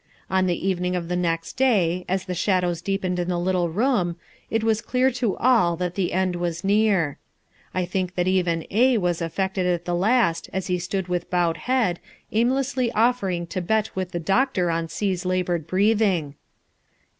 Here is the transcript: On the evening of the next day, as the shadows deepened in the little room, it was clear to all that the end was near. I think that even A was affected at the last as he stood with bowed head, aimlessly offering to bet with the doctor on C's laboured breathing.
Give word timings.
On 0.31 0.47
the 0.47 0.67
evening 0.67 0.95
of 0.95 1.09
the 1.09 1.15
next 1.15 1.57
day, 1.57 2.05
as 2.09 2.25
the 2.25 2.33
shadows 2.33 2.81
deepened 2.81 3.19
in 3.19 3.27
the 3.27 3.37
little 3.37 3.69
room, 3.69 4.15
it 4.49 4.63
was 4.63 4.81
clear 4.81 5.11
to 5.11 5.37
all 5.37 5.77
that 5.77 5.93
the 5.93 6.11
end 6.11 6.35
was 6.35 6.63
near. 6.63 7.19
I 7.75 7.85
think 7.85 8.15
that 8.15 8.27
even 8.27 8.65
A 8.71 8.97
was 8.97 9.21
affected 9.21 9.67
at 9.67 9.85
the 9.85 9.93
last 9.93 10.49
as 10.51 10.65
he 10.65 10.79
stood 10.79 11.07
with 11.07 11.29
bowed 11.29 11.57
head, 11.69 11.99
aimlessly 12.31 12.91
offering 12.93 13.45
to 13.53 13.61
bet 13.61 13.95
with 13.95 14.11
the 14.11 14.19
doctor 14.19 14.71
on 14.71 14.89
C's 14.89 15.23
laboured 15.23 15.67
breathing. 15.67 16.33